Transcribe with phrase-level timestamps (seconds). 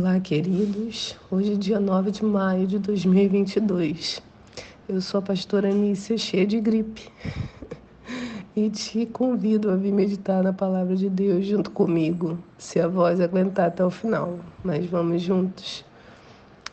[0.00, 1.16] Olá, queridos.
[1.28, 4.22] Hoje é dia 9 de maio de 2022.
[4.88, 7.10] Eu sou a pastora Anícia, cheia de gripe.
[8.54, 13.20] E te convido a vir meditar na palavra de Deus junto comigo, se a voz
[13.20, 14.38] aguentar até o final.
[14.62, 15.84] Mas vamos juntos.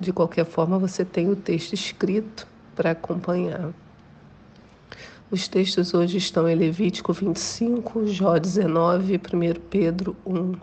[0.00, 3.70] De qualquer forma, você tem o texto escrito para acompanhar.
[5.30, 10.54] Os textos hoje estão em Levítico 25, Jó 19 e 1 Pedro 1.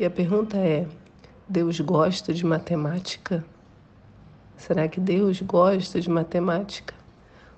[0.00, 0.84] E a pergunta é:
[1.50, 3.42] Deus gosta de matemática?
[4.58, 6.94] Será que Deus gosta de matemática?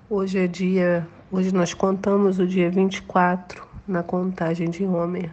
[0.09, 5.29] Hoje é dia, hoje nós contamos o dia 24 na contagem de Homer.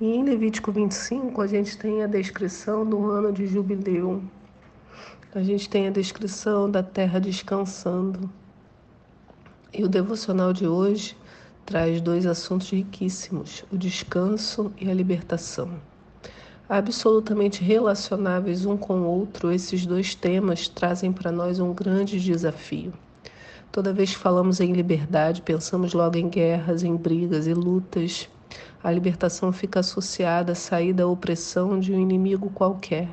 [0.00, 4.20] E em Levítico 25 a gente tem a descrição do ano de jubileu.
[5.32, 8.28] A gente tem a descrição da terra descansando.
[9.72, 11.16] E o devocional de hoje
[11.64, 15.93] traz dois assuntos riquíssimos: o descanso e a libertação
[16.68, 22.92] absolutamente relacionáveis um com o outro, esses dois temas trazem para nós um grande desafio.
[23.70, 28.28] Toda vez que falamos em liberdade, pensamos logo em guerras, em brigas e lutas.
[28.82, 33.08] A libertação fica associada à sair da opressão de um inimigo qualquer.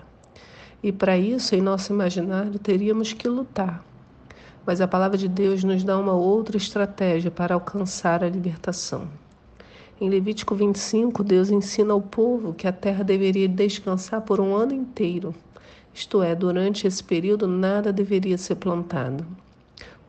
[0.84, 3.84] E para isso, em nosso imaginário, teríamos que lutar.
[4.66, 9.08] Mas a palavra de Deus nos dá uma outra estratégia para alcançar a libertação.
[10.02, 14.74] Em Levítico 25, Deus ensina ao povo que a terra deveria descansar por um ano
[14.74, 15.32] inteiro.
[15.94, 19.24] Isto é, durante esse período nada deveria ser plantado.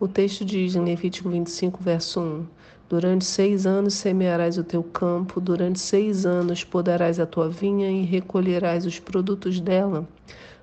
[0.01, 2.47] O texto diz em Levítico 25, verso 1:
[2.89, 8.03] Durante seis anos semearás o teu campo, durante seis anos podarás a tua vinha e
[8.03, 10.09] recolherás os produtos dela.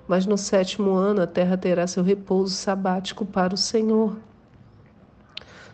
[0.08, 4.16] Mas no sétimo ano a terra terá seu repouso sabático para o Senhor.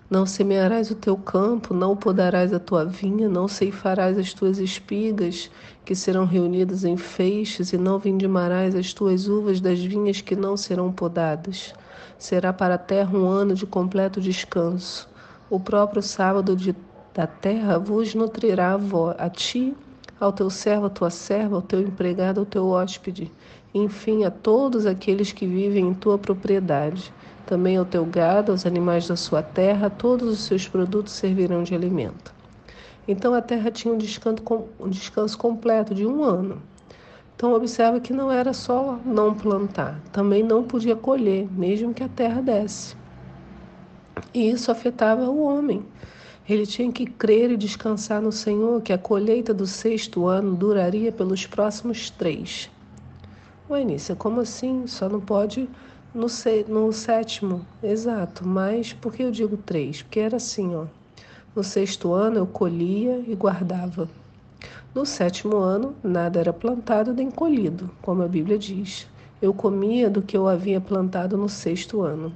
[0.09, 5.51] Não semearás o teu campo, não podarás a tua vinha, não ceifarás as tuas espigas,
[5.85, 10.57] que serão reunidas em feixes, e não vindimarás as tuas uvas das vinhas que não
[10.57, 11.75] serão podadas.
[12.17, 15.09] Será para a terra um ano de completo descanso.
[15.51, 16.73] O próprio sábado de,
[17.13, 19.75] da terra vos nutrirá a, a ti,
[20.21, 23.33] ao teu servo, à tua serva, ao teu empregado, ao teu hóspede,
[23.75, 27.13] enfim, a todos aqueles que vivem em tua propriedade
[27.47, 31.75] também ao teu gado, aos animais da sua terra, todos os seus produtos servirão de
[31.75, 32.35] alimento.
[33.09, 34.43] Então a terra tinha um descanso,
[34.81, 36.61] um descanso completo de um ano.
[37.37, 42.09] Então observa que não era só não plantar, também não podia colher, mesmo que a
[42.09, 42.97] terra desse.
[44.35, 45.85] E isso afetava o homem.
[46.49, 51.13] Ele tinha que crer e descansar no Senhor que a colheita do sexto ano duraria
[51.13, 52.71] pelos próximos três.
[53.69, 54.87] Ué, Nícia, como assim?
[54.87, 55.69] Só não pode
[56.17, 56.27] no,
[56.69, 58.47] no sétimo, exato.
[58.47, 60.01] Mas por que eu digo três?
[60.01, 60.87] Porque era assim, ó.
[61.55, 64.09] No sexto ano eu colhia e guardava.
[64.95, 69.07] No sétimo ano, nada era plantado nem colhido, como a Bíblia diz.
[69.43, 72.33] Eu comia do que eu havia plantado no sexto ano.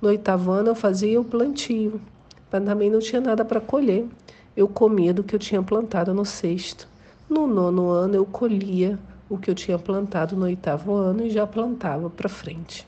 [0.00, 2.00] No oitavo ano eu fazia o plantio,
[2.50, 4.06] mas também não tinha nada para colher.
[4.56, 6.88] Eu comia do que eu tinha plantado no sexto.
[7.28, 8.96] No nono ano eu colhia
[9.28, 12.86] o que eu tinha plantado no oitavo ano e já plantava para frente.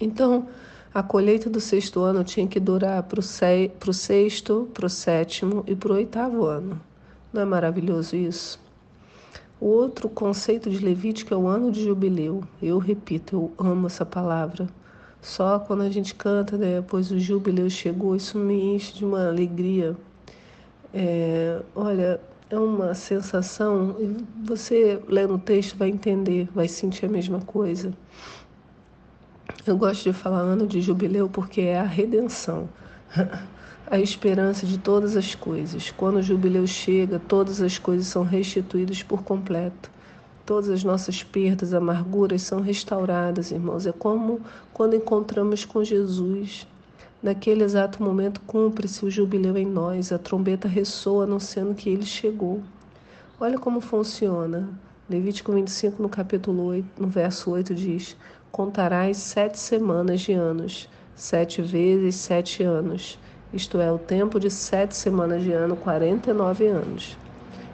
[0.00, 0.48] Então,
[0.92, 5.74] a colheita do sexto ano tinha que durar para o sexto, para o sétimo e
[5.74, 6.80] para o oitavo ano.
[7.32, 8.58] Não é maravilhoso isso?
[9.60, 12.42] O outro conceito de Levítico é o ano de jubileu.
[12.62, 14.68] Eu repito, eu amo essa palavra.
[15.20, 19.28] Só quando a gente canta, né, depois o jubileu chegou, isso me enche de uma
[19.28, 19.96] alegria.
[20.94, 23.96] É, olha, é uma sensação,
[24.44, 27.92] você lendo o texto vai entender, vai sentir a mesma coisa.
[29.66, 32.68] Eu gosto de falar ano de jubileu porque é a redenção,
[33.90, 35.90] a esperança de todas as coisas.
[35.90, 39.90] Quando o jubileu chega, todas as coisas são restituídas por completo.
[40.44, 43.88] Todas as nossas perdas, amarguras são restauradas, irmãos.
[43.88, 44.40] É como
[44.72, 46.64] quando encontramos com Jesus.
[47.20, 52.62] Naquele exato momento, cumpre-se o jubileu em nós, a trombeta ressoa anunciando que ele chegou.
[53.40, 54.68] Olha como funciona.
[55.10, 58.16] Levítico 25, no capítulo 8, no verso 8, diz:
[58.56, 63.18] contarás sete semanas de anos, sete vezes sete anos,
[63.52, 67.18] isto é, o tempo de sete semanas de ano, quarenta e nove anos.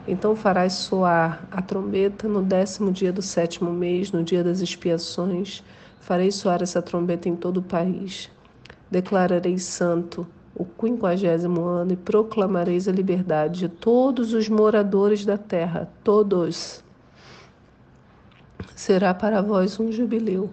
[0.05, 5.63] Então farás soar a trombeta no décimo dia do sétimo mês, no dia das expiações.
[6.01, 8.29] Farei soar essa trombeta em todo o país.
[8.91, 15.89] Declararei santo o quinquagésimo ano e proclamareis a liberdade de todos os moradores da terra,
[16.03, 16.83] todos.
[18.75, 20.51] Será para vós um jubileu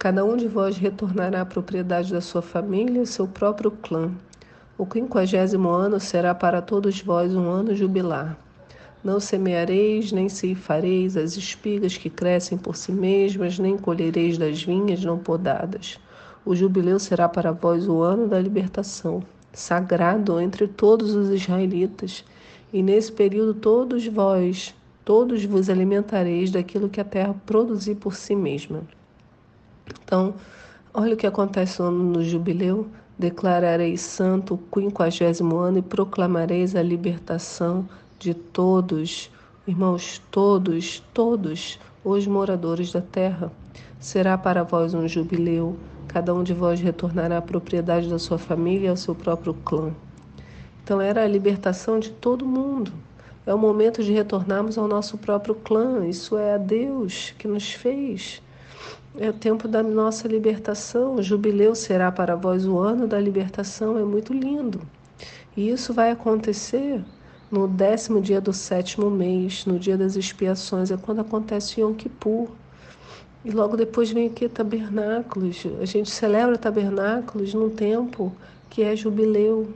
[0.00, 4.10] Cada um de vós retornará à propriedade da sua família e seu próprio clã.
[4.78, 8.34] O quinquagésimo ano será para todos vós um ano jubilar.
[9.04, 15.04] Não semeareis, nem ceifareis as espigas que crescem por si mesmas, nem colhereis das vinhas
[15.04, 16.00] não podadas.
[16.46, 22.24] O jubileu será para vós o ano da libertação, sagrado entre todos os israelitas.
[22.72, 24.74] E nesse período todos vós,
[25.04, 28.80] todos vos alimentareis daquilo que a terra produzir por si mesma.
[30.04, 30.34] Então,
[30.92, 32.88] olha o que acontece no ano no jubileu.
[33.18, 37.86] Declarareis santo o quinquagésimo ano e proclamareis a libertação
[38.18, 39.30] de todos,
[39.66, 43.52] irmãos, todos, todos os moradores da terra.
[43.98, 45.76] Será para vós um jubileu,
[46.08, 49.92] cada um de vós retornará à propriedade da sua família e ao seu próprio clã.
[50.82, 52.92] Então era a libertação de todo mundo.
[53.46, 56.06] É o momento de retornarmos ao nosso próprio clã.
[56.06, 58.42] Isso é a Deus que nos fez.
[59.18, 61.16] É o tempo da nossa libertação.
[61.16, 63.98] O jubileu será para vós o ano da libertação.
[63.98, 64.80] É muito lindo.
[65.56, 67.02] E isso vai acontecer
[67.50, 72.48] no décimo dia do sétimo mês, no dia das expiações, é quando acontece Yom Kippur.
[73.44, 75.66] E logo depois vem aqui tabernáculos.
[75.80, 78.32] A gente celebra tabernáculos num tempo
[78.68, 79.72] que é jubileu.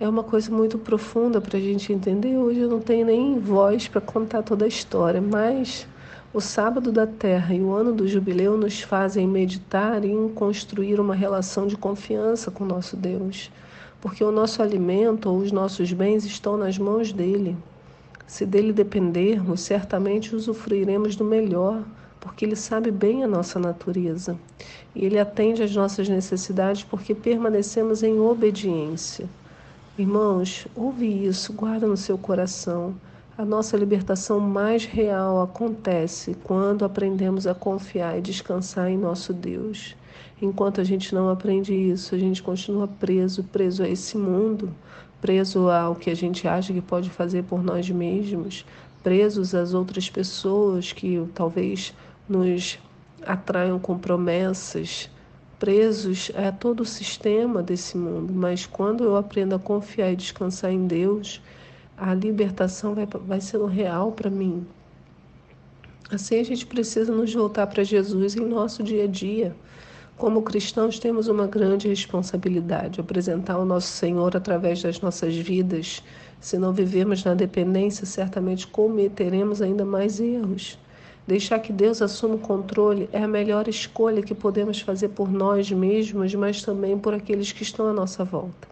[0.00, 2.36] É uma coisa muito profunda para a gente entender.
[2.36, 5.86] Hoje eu não tenho nem voz para contar toda a história, mas
[6.34, 11.14] o sábado da terra e o ano do jubileu nos fazem meditar e construir uma
[11.14, 13.50] relação de confiança com nosso Deus
[14.04, 17.56] porque o nosso alimento ou os nossos bens estão nas mãos dele.
[18.26, 21.82] Se dele dependermos, certamente usufruiremos do melhor,
[22.20, 24.36] porque ele sabe bem a nossa natureza.
[24.94, 29.26] E ele atende às nossas necessidades porque permanecemos em obediência.
[29.96, 32.94] Irmãos, ouve isso, guarda no seu coração.
[33.36, 39.96] A nossa libertação mais real acontece quando aprendemos a confiar e descansar em nosso Deus.
[40.40, 44.72] Enquanto a gente não aprende isso, a gente continua preso, preso a esse mundo,
[45.20, 48.64] preso ao que a gente acha que pode fazer por nós mesmos,
[49.02, 51.92] presos às outras pessoas que talvez
[52.28, 52.78] nos
[53.26, 55.10] atraiam com promessas,
[55.58, 58.32] presos a todo o sistema desse mundo.
[58.32, 61.42] Mas quando eu aprendo a confiar e descansar em Deus,
[61.96, 64.66] a libertação vai, vai sendo real para mim.
[66.10, 69.54] Assim a gente precisa nos voltar para Jesus em nosso dia a dia.
[70.16, 76.02] Como cristãos, temos uma grande responsabilidade: apresentar o nosso Senhor através das nossas vidas.
[76.40, 80.78] Se não vivemos na dependência, certamente cometeremos ainda mais erros.
[81.26, 85.70] Deixar que Deus assuma o controle é a melhor escolha que podemos fazer por nós
[85.70, 88.68] mesmos, mas também por aqueles que estão à nossa volta.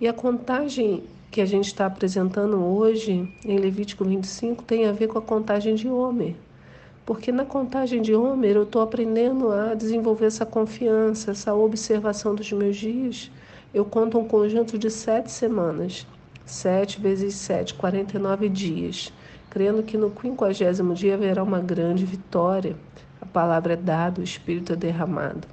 [0.00, 1.02] E a contagem
[1.34, 5.74] que a gente está apresentando hoje, em Levítico 25, tem a ver com a contagem
[5.74, 6.36] de Homer.
[7.04, 12.52] Porque na contagem de Homer eu estou aprendendo a desenvolver essa confiança, essa observação dos
[12.52, 13.32] meus dias.
[13.74, 16.06] Eu conto um conjunto de sete semanas.
[16.46, 19.12] Sete vezes sete, 49 dias.
[19.50, 22.76] Crendo que no quinquagésimo dia haverá uma grande vitória.
[23.20, 25.48] A palavra é dada, o Espírito é derramado.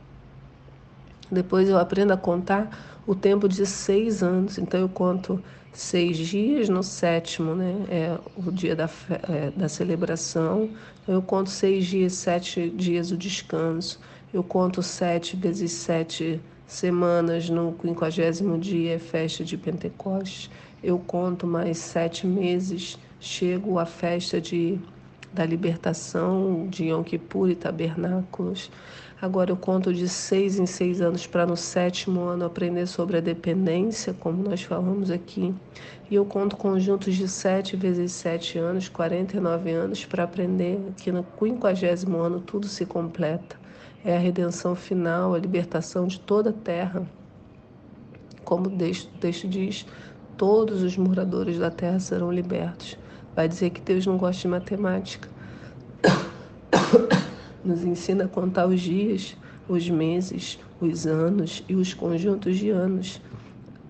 [1.31, 4.57] Depois eu aprendo a contar o tempo de seis anos.
[4.57, 5.43] Então eu conto
[5.73, 8.89] seis dias, no sétimo, né, é o dia da,
[9.27, 10.69] é, da celebração.
[11.05, 13.99] Eu conto seis dias, sete dias o descanso.
[14.33, 20.49] Eu conto sete vezes sete semanas, no quinquagésimo dia é festa de Pentecostes.
[20.81, 24.79] Eu conto mais sete meses, chego à festa de,
[25.33, 28.71] da libertação de Yom Kippur e Tabernáculos.
[29.21, 33.21] Agora eu conto de seis em seis anos para no sétimo ano aprender sobre a
[33.21, 35.53] dependência, como nós falamos aqui.
[36.09, 41.23] E eu conto conjuntos de sete vezes sete anos, 49 anos, para aprender que no
[41.23, 43.55] quinquagésimo ano tudo se completa.
[44.03, 47.03] É a redenção final, a libertação de toda a terra.
[48.43, 48.77] Como o
[49.19, 49.85] texto diz,
[50.35, 52.97] todos os moradores da terra serão libertos.
[53.35, 55.29] Vai dizer que Deus não gosta de matemática
[57.63, 59.35] nos ensina a contar os dias,
[59.67, 63.21] os meses, os anos e os conjuntos de anos,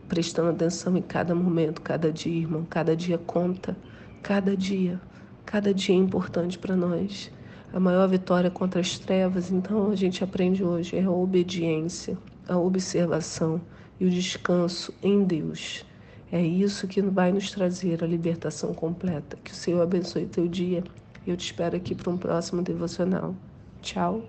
[0.07, 3.75] prestando atenção em cada momento, cada dia, irmão, cada dia conta,
[4.21, 4.99] cada dia,
[5.45, 7.31] cada dia é importante para nós.
[7.73, 12.57] A maior vitória contra as trevas, então a gente aprende hoje é a obediência, a
[12.57, 13.61] observação
[13.99, 15.85] e o descanso em Deus.
[16.31, 19.37] É isso que vai nos trazer a libertação completa.
[19.43, 20.83] Que o Senhor abençoe teu dia.
[21.27, 23.35] Eu te espero aqui para um próximo devocional.
[23.81, 24.23] Tchau.